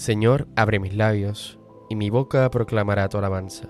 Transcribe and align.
Señor, 0.00 0.48
abre 0.56 0.78
mis 0.78 0.94
labios, 0.94 1.58
y 1.90 1.94
mi 1.94 2.08
boca 2.08 2.50
proclamará 2.50 3.10
tu 3.10 3.18
alabanza. 3.18 3.68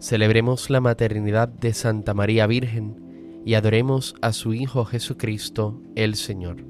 Celebremos 0.00 0.70
la 0.70 0.80
maternidad 0.80 1.46
de 1.46 1.74
Santa 1.74 2.14
María 2.14 2.46
Virgen 2.46 3.42
y 3.44 3.52
adoremos 3.52 4.14
a 4.22 4.32
su 4.32 4.54
Hijo 4.54 4.86
Jesucristo, 4.86 5.82
el 5.96 6.14
Señor. 6.14 6.64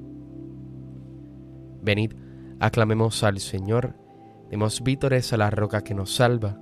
Venid, 1.83 2.15
aclamemos 2.59 3.23
al 3.23 3.39
Señor, 3.39 3.95
demos 4.51 4.83
vítores 4.83 5.31
a 5.31 5.37
la 5.37 5.49
roca 5.49 5.85
que 5.85 5.93
nos 5.93 6.13
salva, 6.13 6.59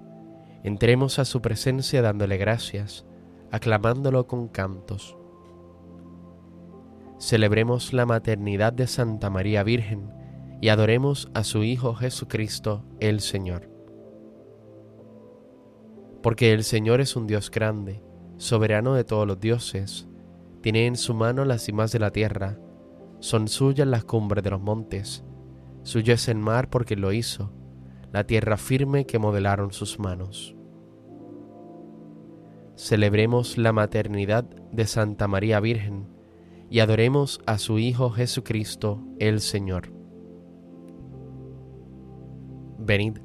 entremos 0.64 1.18
a 1.18 1.26
su 1.26 1.42
presencia 1.42 2.04
dándole 2.04 2.38
gracias, 2.38 3.08
aclamándolo 3.50 4.28
con 4.28 4.50
cantos. 4.50 5.18
Celebremos 7.18 7.94
la 7.94 8.06
maternidad 8.06 8.74
de 8.74 8.88
Santa 8.88 9.30
María 9.30 9.64
Virgen 9.64 10.12
y 10.60 10.68
adoremos 10.68 11.32
a 11.34 11.46
su 11.46 11.64
Hijo 11.64 11.96
Jesucristo, 11.96 12.84
el 13.00 13.22
Señor. 13.22 13.70
Porque 16.22 16.52
el 16.52 16.66
Señor 16.66 17.00
es 17.00 17.16
un 17.16 17.26
Dios 17.26 17.50
grande, 17.50 18.04
soberano 18.36 18.96
de 18.96 19.06
todos 19.06 19.26
los 19.26 19.40
dioses, 19.40 20.10
tiene 20.62 20.88
en 20.88 20.98
su 20.98 21.14
mano 21.14 21.46
las 21.46 21.64
cimas 21.64 21.94
de 21.94 22.00
la 22.00 22.12
tierra, 22.12 22.60
son 23.20 23.48
suyas 23.48 23.88
las 23.88 24.04
cumbres 24.04 24.44
de 24.44 24.50
los 24.50 24.62
montes, 24.62 25.24
suyo 25.84 26.14
es 26.14 26.28
el 26.28 26.38
mar 26.38 26.70
porque 26.70 26.98
lo 26.98 27.14
hizo, 27.14 27.54
la 28.12 28.26
tierra 28.26 28.58
firme 28.58 29.06
que 29.06 29.20
modelaron 29.20 29.72
sus 29.72 30.00
manos. 30.00 30.56
Celebremos 32.76 33.58
la 33.58 33.72
maternidad 33.72 34.44
de 34.44 34.86
Santa 34.86 35.30
María 35.30 35.62
Virgen 35.62 36.15
y 36.70 36.80
adoremos 36.80 37.42
a 37.46 37.58
su 37.58 37.80
Hijo 37.80 38.10
Jesucristo, 38.10 39.02
el 39.20 39.40
Señor. 39.42 39.92
Venid, 42.80 43.20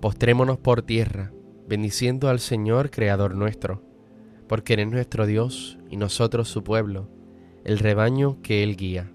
postrémonos 0.00 0.58
por 0.58 0.82
tierra, 0.82 1.32
bendiciendo 1.68 2.28
al 2.28 2.40
Señor, 2.40 2.90
Creador 2.90 3.34
nuestro, 3.34 3.82
porque 4.48 4.74
Él 4.74 4.80
es 4.80 4.90
nuestro 4.90 5.26
Dios 5.26 5.78
y 5.90 5.96
nosotros 5.96 6.48
su 6.48 6.62
pueblo, 6.62 7.08
el 7.64 7.78
rebaño 7.78 8.40
que 8.42 8.62
Él 8.62 8.76
guía. 8.76 9.12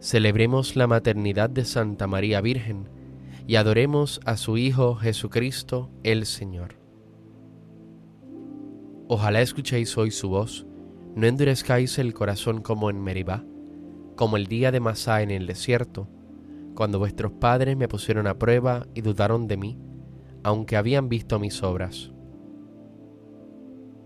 Celebremos 0.00 0.76
la 0.76 0.86
maternidad 0.86 1.50
de 1.50 1.64
Santa 1.64 2.06
María 2.06 2.40
Virgen 2.40 2.88
y 3.46 3.56
adoremos 3.56 4.20
a 4.24 4.36
su 4.36 4.58
Hijo 4.58 4.96
Jesucristo, 4.96 5.90
el 6.02 6.26
Señor. 6.26 6.76
Ojalá 9.08 9.40
escuchéis 9.40 9.96
hoy 9.96 10.10
su 10.10 10.28
voz, 10.28 10.66
no 11.16 11.26
endurezcáis 11.26 11.98
el 11.98 12.12
corazón 12.12 12.60
como 12.60 12.90
en 12.90 13.02
Meribá, 13.02 13.42
como 14.16 14.36
el 14.36 14.46
día 14.46 14.70
de 14.70 14.80
Masá 14.80 15.22
en 15.22 15.30
el 15.30 15.46
desierto, 15.46 16.10
cuando 16.74 16.98
vuestros 16.98 17.32
padres 17.32 17.74
me 17.74 17.88
pusieron 17.88 18.26
a 18.26 18.38
prueba 18.38 18.86
y 18.94 19.00
dudaron 19.00 19.48
de 19.48 19.56
mí, 19.56 19.78
aunque 20.44 20.76
habían 20.76 21.08
visto 21.08 21.38
mis 21.38 21.62
obras. 21.62 22.12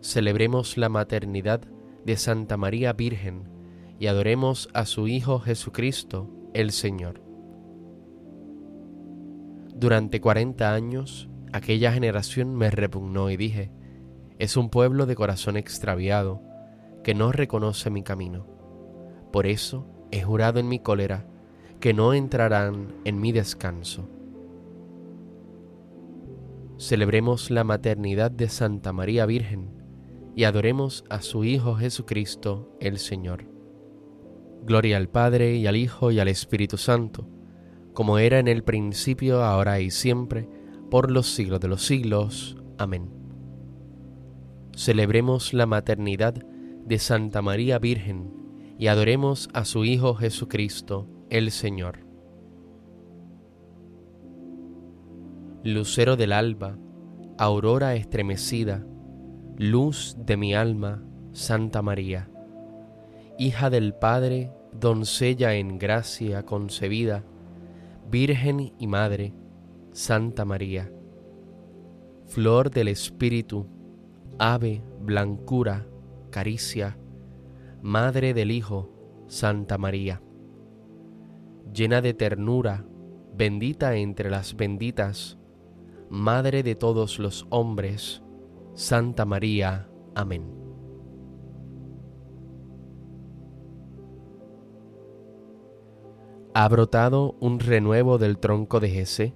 Celebremos 0.00 0.78
la 0.78 0.88
maternidad 0.88 1.62
de 2.06 2.16
Santa 2.16 2.56
María 2.56 2.92
Virgen 2.92 3.48
y 3.98 4.06
adoremos 4.06 4.68
a 4.72 4.86
su 4.86 5.08
Hijo 5.08 5.40
Jesucristo, 5.40 6.30
el 6.54 6.70
Señor. 6.70 7.20
Durante 9.74 10.20
cuarenta 10.20 10.74
años 10.74 11.28
aquella 11.52 11.92
generación 11.92 12.54
me 12.54 12.70
repugnó 12.70 13.30
y 13.30 13.36
dije, 13.36 13.72
es 14.38 14.56
un 14.56 14.70
pueblo 14.70 15.06
de 15.06 15.16
corazón 15.16 15.56
extraviado 15.56 16.48
que 17.02 17.14
no 17.14 17.32
reconoce 17.32 17.90
mi 17.90 18.02
camino. 18.02 18.46
Por 19.32 19.46
eso 19.46 19.86
he 20.10 20.22
jurado 20.22 20.60
en 20.60 20.68
mi 20.68 20.80
cólera 20.80 21.26
que 21.80 21.94
no 21.94 22.12
entrarán 22.12 22.94
en 23.04 23.20
mi 23.20 23.32
descanso. 23.32 24.08
Celebremos 26.78 27.50
la 27.50 27.64
maternidad 27.64 28.30
de 28.30 28.48
Santa 28.48 28.92
María 28.92 29.26
Virgen 29.26 29.70
y 30.34 30.44
adoremos 30.44 31.04
a 31.10 31.20
su 31.20 31.44
Hijo 31.44 31.74
Jesucristo 31.74 32.76
el 32.80 32.98
Señor. 32.98 33.44
Gloria 34.64 34.96
al 34.96 35.08
Padre 35.08 35.56
y 35.56 35.66
al 35.66 35.76
Hijo 35.76 36.10
y 36.10 36.20
al 36.20 36.28
Espíritu 36.28 36.76
Santo, 36.76 37.26
como 37.92 38.18
era 38.18 38.38
en 38.38 38.48
el 38.48 38.62
principio, 38.62 39.42
ahora 39.42 39.80
y 39.80 39.90
siempre, 39.90 40.48
por 40.90 41.10
los 41.10 41.26
siglos 41.34 41.60
de 41.60 41.68
los 41.68 41.84
siglos. 41.84 42.56
Amén. 42.78 43.10
Celebremos 44.74 45.52
la 45.52 45.66
maternidad 45.66 46.34
de 46.90 46.98
Santa 46.98 47.40
María 47.40 47.78
Virgen 47.78 48.32
y 48.76 48.88
adoremos 48.88 49.48
a 49.54 49.64
su 49.64 49.84
Hijo 49.84 50.16
Jesucristo, 50.16 51.06
el 51.28 51.52
Señor. 51.52 52.00
Lucero 55.62 56.16
del 56.16 56.32
alba, 56.32 56.76
aurora 57.38 57.94
estremecida, 57.94 58.84
luz 59.56 60.16
de 60.18 60.36
mi 60.36 60.52
alma, 60.52 61.00
Santa 61.30 61.80
María, 61.80 62.28
hija 63.38 63.70
del 63.70 63.94
Padre, 63.94 64.50
doncella 64.72 65.54
en 65.54 65.78
gracia 65.78 66.44
concebida, 66.44 67.22
Virgen 68.10 68.72
y 68.80 68.88
Madre, 68.88 69.32
Santa 69.92 70.44
María, 70.44 70.90
flor 72.26 72.68
del 72.68 72.88
Espíritu, 72.88 73.68
ave, 74.40 74.82
blancura, 75.00 75.86
caricia, 76.30 76.96
Madre 77.82 78.34
del 78.34 78.50
Hijo, 78.50 78.90
Santa 79.26 79.78
María. 79.78 80.22
Llena 81.72 82.00
de 82.00 82.14
ternura, 82.14 82.84
bendita 83.34 83.96
entre 83.96 84.30
las 84.30 84.56
benditas, 84.56 85.38
Madre 86.08 86.62
de 86.62 86.74
todos 86.74 87.18
los 87.18 87.46
hombres, 87.50 88.22
Santa 88.74 89.24
María. 89.24 89.88
Amén. 90.14 90.60
Ha 96.52 96.68
brotado 96.68 97.36
un 97.40 97.60
renuevo 97.60 98.18
del 98.18 98.38
tronco 98.38 98.80
de 98.80 98.90
Jesé, 98.90 99.34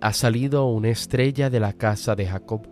ha 0.00 0.14
salido 0.14 0.66
una 0.66 0.88
estrella 0.88 1.50
de 1.50 1.60
la 1.60 1.74
casa 1.74 2.16
de 2.16 2.26
Jacob. 2.26 2.66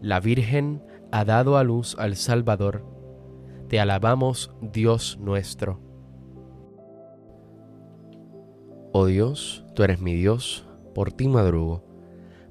La 0.00 0.20
Virgen 0.20 0.82
ha 1.12 1.24
dado 1.24 1.56
a 1.56 1.64
luz 1.64 1.96
al 1.98 2.16
Salvador, 2.16 2.84
te 3.68 3.80
alabamos 3.80 4.52
Dios 4.60 5.18
nuestro. 5.20 5.80
Oh 8.92 9.06
Dios, 9.06 9.64
tú 9.74 9.82
eres 9.82 10.00
mi 10.00 10.14
Dios, 10.14 10.66
por 10.94 11.12
ti 11.12 11.28
madrugo. 11.28 11.84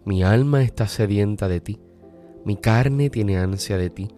Mi 0.06 0.24
alma 0.24 0.62
está 0.62 0.88
sedienta 0.88 1.48
de 1.48 1.62
ti, 1.62 1.80
mi 2.46 2.58
carne 2.58 3.10
tiene 3.10 3.38
ansia 3.38 3.78
de 3.78 3.90
ti, 3.90 4.10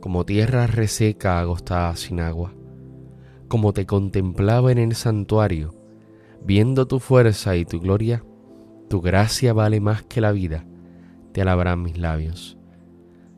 como 0.00 0.26
tierra 0.26 0.66
reseca 0.66 1.40
agostada 1.40 1.96
sin 1.96 2.20
agua. 2.20 2.52
Como 3.48 3.72
te 3.72 3.86
contemplaba 3.86 4.72
en 4.72 4.78
el 4.78 4.94
santuario, 4.94 5.74
viendo 6.44 6.86
tu 6.86 6.98
fuerza 6.98 7.56
y 7.56 7.64
tu 7.64 7.80
gloria, 7.80 8.24
tu 8.88 9.00
gracia 9.00 9.52
vale 9.52 9.80
más 9.80 10.02
que 10.02 10.20
la 10.20 10.32
vida, 10.32 10.66
te 11.32 11.40
alabarán 11.40 11.82
mis 11.82 11.96
labios. 11.96 12.58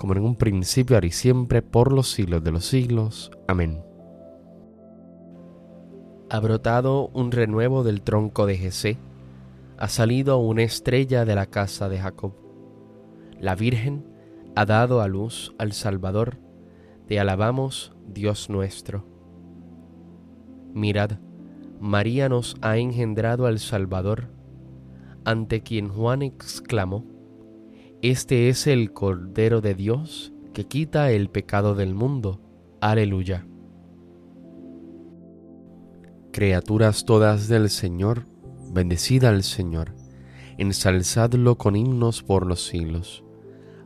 como 0.00 0.14
en 0.14 0.24
un 0.24 0.34
principio, 0.34 0.96
ahora 0.96 1.08
y 1.08 1.10
siempre, 1.10 1.60
por 1.60 1.92
los 1.92 2.10
siglos 2.10 2.42
de 2.42 2.50
los 2.50 2.64
siglos. 2.64 3.30
Amén. 3.46 3.84
Ha 6.30 6.40
brotado 6.40 7.08
un 7.08 7.30
renuevo 7.30 7.84
del 7.84 8.00
tronco 8.00 8.46
de 8.46 8.56
Jesé, 8.56 8.96
ha 9.76 9.88
salido 9.88 10.38
una 10.38 10.62
estrella 10.62 11.26
de 11.26 11.34
la 11.34 11.44
casa 11.44 11.90
de 11.90 11.98
Jacob. 11.98 12.32
La 13.38 13.54
Virgen 13.54 14.06
ha 14.56 14.64
dado 14.64 15.02
a 15.02 15.06
luz 15.06 15.54
al 15.58 15.72
Salvador, 15.74 16.38
te 17.06 17.20
alabamos, 17.20 17.92
Dios 18.08 18.48
nuestro. 18.48 19.04
Mirad, 20.72 21.18
María 21.78 22.30
nos 22.30 22.56
ha 22.62 22.78
engendrado 22.78 23.44
al 23.44 23.58
Salvador, 23.58 24.28
ante 25.26 25.60
quien 25.62 25.90
Juan 25.90 26.22
exclamó, 26.22 27.04
este 28.02 28.48
es 28.48 28.66
el 28.66 28.94
Cordero 28.94 29.60
de 29.60 29.74
Dios 29.74 30.32
que 30.54 30.64
quita 30.64 31.10
el 31.10 31.28
pecado 31.28 31.74
del 31.74 31.94
mundo. 31.94 32.40
Aleluya. 32.80 33.46
Criaturas 36.32 37.04
todas 37.04 37.48
del 37.48 37.68
Señor, 37.68 38.24
bendecida 38.72 39.28
al 39.28 39.42
Señor, 39.42 39.94
ensalzadlo 40.56 41.58
con 41.58 41.76
himnos 41.76 42.22
por 42.22 42.46
los 42.46 42.64
siglos. 42.64 43.22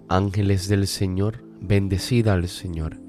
Ángeles 0.08 0.68
del 0.68 0.86
Señor, 0.86 1.44
bendecida 1.60 2.34
al 2.34 2.46
Señor. 2.46 3.00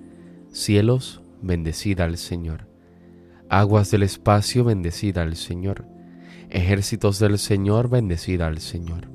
Cielos, 0.52 1.22
bendecida 1.40 2.06
al 2.06 2.18
Señor. 2.18 2.68
Aguas 3.48 3.92
del 3.92 4.02
espacio, 4.02 4.64
bendecida 4.64 5.22
al 5.22 5.36
Señor. 5.36 5.86
Ejércitos 6.50 7.20
del 7.20 7.38
Señor, 7.38 7.90
bendecida 7.90 8.48
al 8.48 8.60
Señor. 8.60 9.15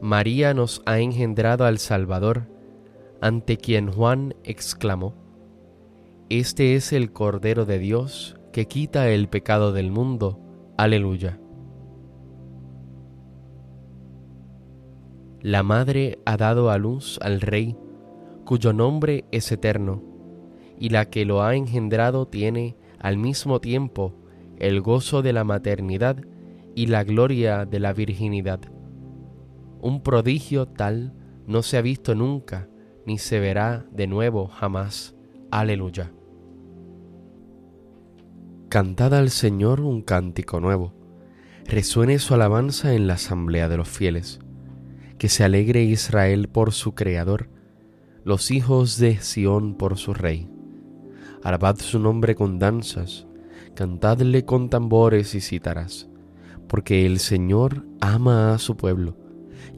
María 0.00 0.54
nos 0.54 0.80
ha 0.86 0.98
engendrado 0.98 1.66
al 1.66 1.78
Salvador, 1.78 2.48
ante 3.20 3.58
quien 3.58 3.92
Juan 3.92 4.34
exclamó, 4.44 5.14
Este 6.30 6.74
es 6.74 6.94
el 6.94 7.12
Cordero 7.12 7.66
de 7.66 7.78
Dios 7.78 8.36
que 8.50 8.66
quita 8.66 9.10
el 9.10 9.28
pecado 9.28 9.72
del 9.72 9.90
mundo. 9.90 10.40
Aleluya. 10.78 11.38
La 15.42 15.62
Madre 15.62 16.18
ha 16.24 16.38
dado 16.38 16.70
a 16.70 16.78
luz 16.78 17.18
al 17.20 17.42
Rey, 17.42 17.76
cuyo 18.46 18.72
nombre 18.72 19.26
es 19.32 19.52
eterno, 19.52 20.02
y 20.78 20.88
la 20.88 21.10
que 21.10 21.26
lo 21.26 21.42
ha 21.42 21.54
engendrado 21.54 22.26
tiene 22.26 22.74
al 22.98 23.18
mismo 23.18 23.60
tiempo 23.60 24.14
el 24.58 24.80
gozo 24.80 25.20
de 25.20 25.34
la 25.34 25.44
maternidad 25.44 26.16
y 26.74 26.86
la 26.86 27.04
gloria 27.04 27.66
de 27.66 27.80
la 27.80 27.92
virginidad. 27.92 28.60
Un 29.82 30.02
prodigio 30.02 30.66
tal 30.66 31.14
no 31.46 31.62
se 31.62 31.78
ha 31.78 31.82
visto 31.82 32.14
nunca, 32.14 32.68
ni 33.06 33.16
se 33.16 33.40
verá 33.40 33.86
de 33.90 34.06
nuevo 34.06 34.46
jamás. 34.46 35.14
Aleluya. 35.50 36.12
Cantad 38.68 39.14
al 39.14 39.30
Señor 39.30 39.80
un 39.80 40.02
cántico 40.02 40.60
nuevo. 40.60 40.94
Resuene 41.64 42.18
su 42.18 42.34
alabanza 42.34 42.94
en 42.94 43.06
la 43.06 43.14
asamblea 43.14 43.68
de 43.68 43.78
los 43.78 43.88
fieles. 43.88 44.40
Que 45.18 45.28
se 45.28 45.44
alegre 45.44 45.82
Israel 45.82 46.48
por 46.48 46.72
su 46.72 46.94
Creador, 46.94 47.48
los 48.22 48.50
hijos 48.50 48.98
de 48.98 49.16
Sión 49.16 49.76
por 49.76 49.96
su 49.96 50.12
Rey. 50.12 50.48
Alabad 51.42 51.78
su 51.78 51.98
nombre 51.98 52.34
con 52.34 52.58
danzas, 52.58 53.26
cantadle 53.74 54.44
con 54.44 54.68
tambores 54.68 55.34
y 55.34 55.40
cítaras, 55.40 56.08
porque 56.68 57.06
el 57.06 57.18
Señor 57.18 57.86
ama 58.00 58.54
a 58.54 58.58
su 58.58 58.76
pueblo 58.76 59.19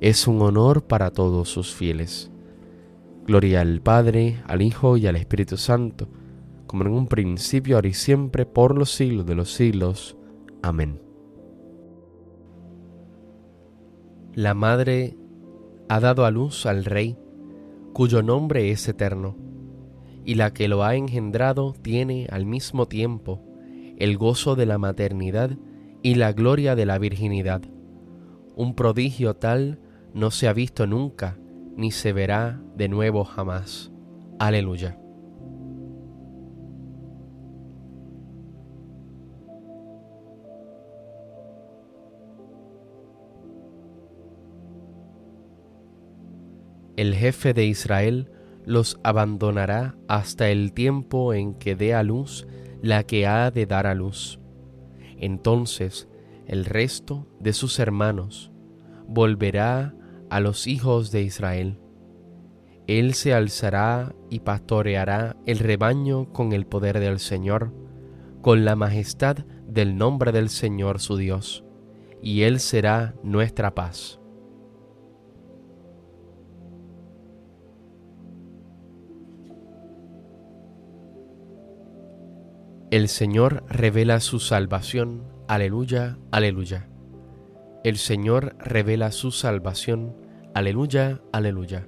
es 0.00 0.26
un 0.26 0.42
honor 0.42 0.84
para 0.84 1.10
todos 1.10 1.48
sus 1.48 1.74
fieles. 1.74 2.30
Gloria 3.26 3.62
al 3.62 3.80
Padre, 3.80 4.42
al 4.46 4.62
Hijo 4.62 4.96
y 4.96 5.06
al 5.06 5.16
Espíritu 5.16 5.56
Santo, 5.56 6.08
como 6.66 6.84
en 6.84 6.92
un 6.92 7.06
principio, 7.06 7.76
ahora 7.76 7.88
y 7.88 7.94
siempre, 7.94 8.46
por 8.46 8.76
los 8.76 8.90
siglos 8.90 9.26
de 9.26 9.34
los 9.34 9.52
siglos. 9.52 10.16
Amén. 10.62 11.00
La 14.34 14.54
Madre 14.54 15.16
ha 15.88 15.98
dado 15.98 16.24
a 16.24 16.30
luz 16.30 16.66
al 16.66 16.84
Rey, 16.84 17.16
cuyo 17.92 18.22
nombre 18.22 18.70
es 18.70 18.86
eterno, 18.86 19.36
y 20.24 20.34
la 20.34 20.52
que 20.52 20.68
lo 20.68 20.84
ha 20.84 20.94
engendrado 20.94 21.72
tiene 21.80 22.26
al 22.30 22.44
mismo 22.44 22.86
tiempo 22.86 23.40
el 23.96 24.18
gozo 24.18 24.56
de 24.56 24.66
la 24.66 24.76
maternidad 24.76 25.56
y 26.02 26.16
la 26.16 26.32
gloria 26.32 26.74
de 26.74 26.84
la 26.84 26.98
virginidad. 26.98 27.62
Un 28.54 28.74
prodigio 28.74 29.34
tal 29.34 29.78
no 30.16 30.32
se 30.32 30.48
ha 30.48 30.52
visto 30.52 30.86
nunca, 30.88 31.38
ni 31.76 31.92
se 31.92 32.12
verá 32.12 32.60
de 32.74 32.88
nuevo 32.88 33.22
jamás. 33.24 33.92
Aleluya. 34.38 34.98
el 46.96 47.14
jefe 47.14 47.52
de 47.52 47.66
Israel 47.66 48.30
los 48.64 48.98
abandonará 49.02 49.96
hasta 50.08 50.48
el 50.48 50.72
tiempo 50.72 51.34
en 51.34 51.54
que 51.54 51.76
dé 51.76 51.94
a 51.94 52.02
luz 52.02 52.46
la 52.82 53.04
que 53.04 53.26
ha 53.26 53.50
de 53.50 53.66
dar 53.66 53.86
a 53.86 53.94
luz. 53.94 54.40
Entonces 55.18 56.08
el 56.46 56.64
resto 56.64 57.28
de 57.38 57.52
sus 57.52 57.78
hermanos 57.78 58.50
volverá 59.06 59.94
a 60.30 60.40
los 60.40 60.66
hijos 60.66 61.10
de 61.10 61.22
Israel. 61.22 61.78
Él 62.86 63.14
se 63.14 63.34
alzará 63.34 64.14
y 64.30 64.40
pastoreará 64.40 65.36
el 65.44 65.58
rebaño 65.58 66.32
con 66.32 66.52
el 66.52 66.66
poder 66.66 67.00
del 67.00 67.18
Señor, 67.18 67.72
con 68.42 68.64
la 68.64 68.76
majestad 68.76 69.38
del 69.66 69.96
nombre 69.96 70.30
del 70.32 70.48
Señor 70.48 71.00
su 71.00 71.16
Dios, 71.16 71.64
y 72.22 72.42
Él 72.42 72.60
será 72.60 73.14
nuestra 73.24 73.74
paz. 73.74 74.20
El 82.92 83.08
Señor 83.08 83.64
revela 83.68 84.20
su 84.20 84.38
salvación. 84.38 85.24
Aleluya, 85.48 86.18
aleluya. 86.30 86.88
El 87.86 87.98
Señor 87.98 88.56
revela 88.58 89.12
su 89.12 89.30
salvación. 89.30 90.16
Aleluya, 90.54 91.22
aleluya. 91.32 91.86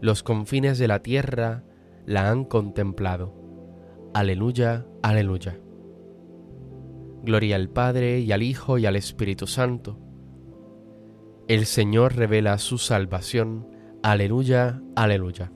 Los 0.00 0.24
confines 0.24 0.76
de 0.76 0.88
la 0.88 1.04
tierra 1.04 1.62
la 2.04 2.32
han 2.32 2.44
contemplado. 2.44 3.32
Aleluya, 4.12 4.86
aleluya. 5.04 5.60
Gloria 7.22 7.54
al 7.54 7.68
Padre 7.68 8.18
y 8.18 8.32
al 8.32 8.42
Hijo 8.42 8.76
y 8.76 8.86
al 8.86 8.96
Espíritu 8.96 9.46
Santo. 9.46 10.00
El 11.46 11.66
Señor 11.66 12.16
revela 12.16 12.58
su 12.58 12.76
salvación. 12.76 13.68
Aleluya, 14.02 14.82
aleluya. 14.96 15.52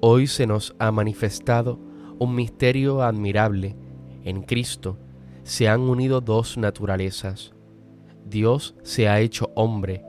Hoy 0.00 0.28
se 0.28 0.46
nos 0.46 0.76
ha 0.78 0.92
manifestado 0.92 1.80
un 2.20 2.36
misterio 2.36 3.02
admirable. 3.02 3.76
En 4.22 4.42
Cristo 4.42 5.00
se 5.46 5.68
han 5.68 5.82
unido 5.82 6.20
dos 6.20 6.58
naturalezas. 6.58 7.52
Dios 8.28 8.74
se 8.82 9.08
ha 9.08 9.20
hecho 9.20 9.52
hombre 9.54 10.04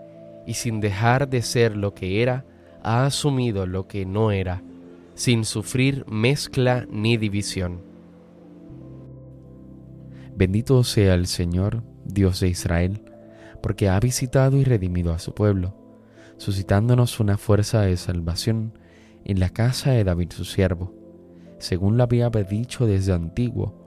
y 0.48 0.56
sin 0.56 0.82
dejar 0.82 1.30
de 1.30 1.44
ser 1.44 1.78
lo 1.78 1.94
que 1.94 2.24
era, 2.24 2.44
ha 2.82 3.06
asumido 3.06 3.68
lo 3.68 3.88
que 3.88 4.08
no 4.08 4.32
era, 4.32 4.64
sin 5.14 5.46
sufrir 5.46 6.06
mezcla 6.08 6.88
ni 6.90 7.18
división. 7.18 7.82
Bendito 10.36 10.84
sea 10.84 11.14
el 11.14 11.28
Señor, 11.28 11.84
Dios 12.04 12.40
de 12.40 12.48
Israel, 12.48 13.04
porque 13.62 13.90
ha 13.90 14.00
visitado 14.00 14.58
y 14.58 14.64
redimido 14.64 15.14
a 15.14 15.20
su 15.20 15.36
pueblo, 15.36 15.76
suscitándonos 16.38 17.20
una 17.20 17.38
fuerza 17.38 17.82
de 17.82 17.98
salvación 17.98 18.74
en 19.24 19.40
la 19.40 19.50
casa 19.50 19.92
de 19.92 20.04
David 20.04 20.32
su 20.32 20.46
siervo, 20.46 20.96
según 21.60 21.96
lo 21.98 22.04
había 22.04 22.32
dicho 22.32 22.88
desde 22.88 23.14
antiguo, 23.14 23.87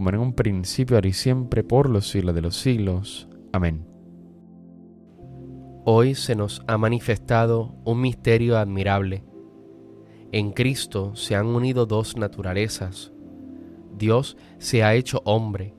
como 0.00 0.08
en 0.08 0.18
un 0.18 0.32
principio, 0.32 0.96
ahora 0.96 1.08
y 1.08 1.12
siempre, 1.12 1.62
por 1.62 1.90
los 1.90 2.08
siglos 2.08 2.34
de 2.34 2.40
los 2.40 2.56
siglos. 2.56 3.28
Amén. 3.52 3.86
Hoy 5.84 6.14
se 6.14 6.34
nos 6.34 6.62
ha 6.66 6.78
manifestado 6.78 7.74
un 7.84 8.00
misterio 8.00 8.56
admirable. 8.56 9.24
En 10.32 10.52
Cristo 10.52 11.14
se 11.16 11.36
han 11.36 11.48
unido 11.48 11.84
dos 11.84 12.16
naturalezas. 12.16 13.12
Dios 13.94 14.38
se 14.56 14.82
ha 14.82 14.94
hecho 14.94 15.20
hombre 15.26 15.74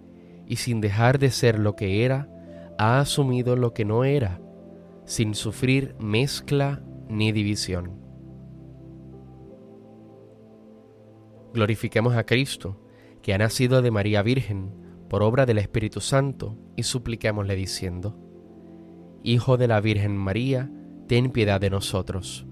y 0.45 0.57
sin 0.57 0.81
dejar 0.81 1.17
de 1.17 1.31
ser 1.31 1.57
lo 1.57 1.75
que 1.75 2.05
era, 2.05 2.29
ha 2.77 2.99
asumido 2.99 3.55
lo 3.55 3.73
que 3.73 3.85
no 3.85 4.03
era 4.03 4.39
sin 5.03 5.33
sufrir 5.33 5.95
mezcla 5.97 6.83
ni 7.09 7.31
división. 7.31 7.99
Glorifiquemos 11.55 12.15
a 12.15 12.23
Cristo, 12.23 12.77
que 13.21 13.33
ha 13.33 13.37
nacido 13.37 13.81
de 13.81 13.91
María 13.91 14.21
Virgen, 14.21 14.73
por 15.09 15.23
obra 15.23 15.45
del 15.45 15.57
Espíritu 15.57 15.99
Santo, 15.99 16.57
y 16.75 16.83
supliquémosle 16.83 17.55
diciendo, 17.55 18.17
Hijo 19.23 19.57
de 19.57 19.67
la 19.67 19.81
Virgen 19.81 20.17
María, 20.17 20.71
ten 21.07 21.31
piedad 21.31 21.59
de 21.61 21.69
nosotros. 21.69 22.47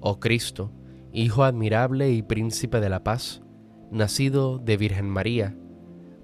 Oh 0.00 0.20
Cristo, 0.20 0.72
Hijo 1.12 1.44
admirable 1.44 2.10
y 2.10 2.22
príncipe 2.22 2.80
de 2.80 2.88
la 2.88 3.04
paz, 3.04 3.42
nacido 3.90 4.58
de 4.58 4.76
Virgen 4.76 5.08
María, 5.08 5.56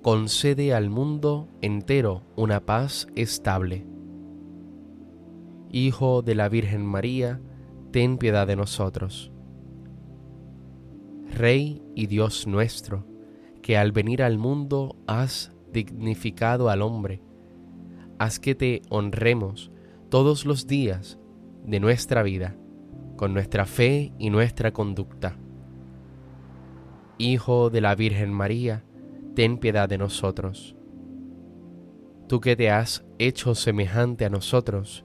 concede 0.03 0.75
al 0.75 0.91
mundo 0.91 1.49
entero 1.61 2.23
una 2.35 2.67
paz 2.67 3.07
estable 3.15 3.87
Hijo 5.73 6.23
de 6.23 6.35
la 6.35 6.49
Virgen 6.49 6.85
María, 6.85 7.41
ten 7.93 8.19
piedad 8.19 8.47
de 8.47 8.57
nosotros. 8.57 9.31
Rey 11.31 11.83
y 11.95 12.07
Dios 12.07 12.47
nuestro, 12.47 13.07
que 13.63 13.77
al 13.77 13.93
venir 13.93 14.23
al 14.23 14.39
mundo 14.39 14.97
has 15.07 15.53
dignificado 15.73 16.69
al 16.69 16.83
hombre, 16.83 17.23
haz 18.19 18.39
que 18.39 18.55
te 18.55 18.83
honremos 18.91 19.71
todos 20.09 20.45
los 20.45 20.67
días 20.67 21.19
de 21.65 21.81
nuestra 21.81 22.23
vida, 22.23 22.57
con 23.17 23.33
nuestra 23.33 23.67
fe 23.67 24.13
y 24.19 24.31
nuestra 24.31 24.73
conducta. 24.73 25.37
Hijo 27.19 27.71
de 27.71 27.81
la 27.81 27.95
Virgen 27.95 28.33
María, 28.33 28.85
ten 29.35 29.59
piedad 29.59 29.89
de 29.89 29.99
nosotros. 29.99 30.75
Tú 32.29 32.41
que 32.41 32.57
te 32.57 32.71
has 32.71 33.05
hecho 33.19 33.55
semejante 33.55 34.25
a 34.25 34.31
nosotros, 34.31 35.05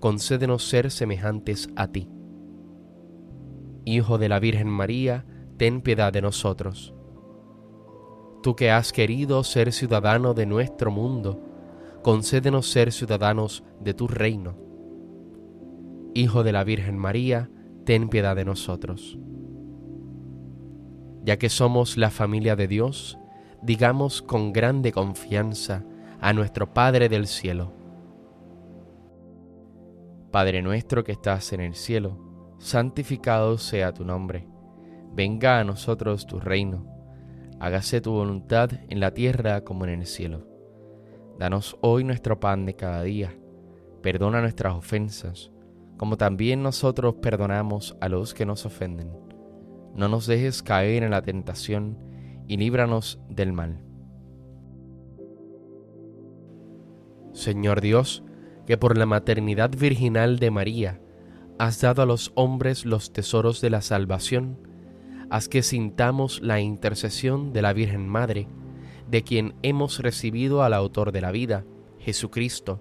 concédenos 0.00 0.68
ser 0.68 0.90
semejantes 0.90 1.68
a 1.76 1.88
ti. 1.88 2.08
Hijo 3.84 4.18
de 4.18 4.28
la 4.28 4.38
Virgen 4.38 4.68
María, 4.68 5.24
ten 5.58 5.82
piedad 5.82 6.12
de 6.12 6.22
nosotros. 6.22 6.94
Tú 8.42 8.56
que 8.56 8.70
has 8.70 8.92
querido 8.92 9.44
ser 9.44 9.72
ciudadano 9.72 10.32
de 10.32 10.46
nuestro 10.46 10.90
mundo, 10.90 11.42
concédenos 12.02 12.70
ser 12.70 12.92
ciudadanos 12.92 13.64
de 13.80 13.92
tu 13.92 14.08
reino. 14.08 14.56
Hijo 16.14 16.42
de 16.42 16.52
la 16.52 16.64
Virgen 16.64 16.96
María, 16.96 17.50
ten 17.84 18.08
piedad 18.08 18.36
de 18.36 18.46
nosotros. 18.46 19.18
Ya 21.24 21.36
que 21.36 21.50
somos 21.50 21.98
la 21.98 22.10
familia 22.10 22.56
de 22.56 22.68
Dios, 22.68 23.18
digamos 23.60 24.22
con 24.22 24.52
grande 24.52 24.92
confianza 24.92 25.84
a 26.20 26.32
nuestro 26.32 26.72
Padre 26.72 27.10
del 27.10 27.26
cielo 27.26 27.78
Padre 30.30 30.60
nuestro 30.60 31.04
que 31.04 31.12
estás 31.12 31.54
en 31.54 31.60
el 31.60 31.74
cielo, 31.74 32.18
santificado 32.58 33.56
sea 33.56 33.94
tu 33.94 34.04
nombre. 34.04 34.46
Venga 35.14 35.60
a 35.60 35.64
nosotros 35.64 36.26
tu 36.26 36.40
reino. 36.40 36.86
Hágase 37.60 38.00
tu 38.00 38.12
voluntad 38.12 38.70
en 38.88 39.00
la 39.00 39.12
tierra 39.12 39.62
como 39.62 39.84
en 39.84 39.90
el 39.90 40.06
cielo. 40.06 40.46
Danos 41.38 41.76
hoy 41.80 42.04
nuestro 42.04 42.40
pan 42.40 42.66
de 42.66 42.74
cada 42.74 43.02
día. 43.02 43.36
Perdona 44.02 44.40
nuestras 44.40 44.74
ofensas, 44.74 45.50
como 45.96 46.16
también 46.16 46.62
nosotros 46.62 47.16
perdonamos 47.22 47.96
a 48.00 48.08
los 48.08 48.34
que 48.34 48.46
nos 48.46 48.64
ofenden. 48.64 49.10
No 49.94 50.08
nos 50.08 50.26
dejes 50.26 50.62
caer 50.62 51.02
en 51.02 51.10
la 51.10 51.22
tentación 51.22 51.98
y 52.46 52.56
líbranos 52.56 53.20
del 53.28 53.52
mal. 53.52 53.80
Señor 57.32 57.80
Dios, 57.80 58.24
que 58.66 58.76
por 58.76 58.98
la 58.98 59.06
maternidad 59.06 59.70
virginal 59.70 60.38
de 60.38 60.50
María 60.50 61.00
has 61.58 61.80
dado 61.80 62.02
a 62.02 62.06
los 62.06 62.32
hombres 62.34 62.84
los 62.84 63.12
tesoros 63.12 63.60
de 63.60 63.70
la 63.70 63.80
salvación, 63.80 64.58
haz 65.30 65.48
que 65.48 65.62
sintamos 65.62 66.40
la 66.42 66.60
intercesión 66.60 67.52
de 67.52 67.62
la 67.62 67.72
Virgen 67.72 68.08
Madre, 68.08 68.48
de 69.10 69.22
quien 69.22 69.54
hemos 69.62 70.00
recibido 70.00 70.62
al 70.62 70.74
autor 70.74 71.12
de 71.12 71.20
la 71.20 71.32
vida, 71.32 71.64
Jesucristo, 71.98 72.80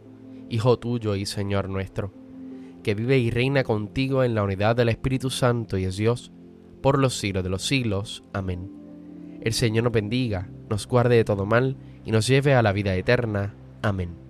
Hijo 0.50 0.80
tuyo 0.80 1.16
y 1.16 1.26
Señor 1.26 1.68
nuestro, 1.68 2.14
que 2.84 2.96
vive 2.96 3.18
y 3.18 3.32
reina 3.32 3.64
contigo 3.64 4.24
en 4.24 4.34
la 4.34 4.44
unidad 4.44 4.76
del 4.78 4.90
Espíritu 4.90 5.30
Santo 5.30 5.78
y 5.78 5.84
es 5.84 5.98
Dios, 5.98 6.32
por 6.82 7.00
los 7.00 7.18
siglos 7.18 7.44
de 7.44 7.50
los 7.50 7.66
siglos. 7.66 8.24
Amén. 8.32 8.72
El 9.42 9.54
Señor 9.54 9.84
nos 9.84 9.94
bendiga, 9.94 10.50
nos 10.70 10.88
guarde 10.88 11.16
de 11.16 11.26
todo 11.26 11.46
mal 11.46 11.76
y 12.06 12.12
nos 12.12 12.28
lleve 12.28 12.54
a 12.54 12.62
la 12.62 12.72
vida 12.72 12.96
eterna. 12.96 13.56
Amén. 13.82 14.27